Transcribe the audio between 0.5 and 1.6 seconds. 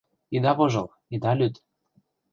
вожыл, ида лӱд